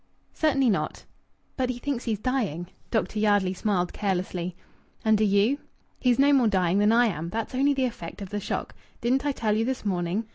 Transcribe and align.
"Certainly 0.33 0.71
not." 0.71 1.05
"But 1.57 1.69
he 1.69 1.77
thinks 1.77 2.05
he's 2.05 2.17
dying." 2.17 2.65
Dr. 2.89 3.19
Yardley 3.19 3.53
smiled 3.53 3.93
carelessly. 3.93 4.55
"And 5.05 5.15
do 5.15 5.23
you?... 5.23 5.59
He's 5.99 6.17
no 6.17 6.33
more 6.33 6.47
dying 6.47 6.79
than 6.79 6.91
I 6.91 7.05
am. 7.05 7.29
That's 7.29 7.53
only 7.53 7.75
the 7.75 7.85
effect 7.85 8.19
of 8.19 8.31
the 8.31 8.39
shock. 8.39 8.73
Didn't 9.01 9.27
I 9.27 9.31
tell 9.31 9.55
you 9.55 9.63
this 9.63 9.85
morning? 9.85 10.25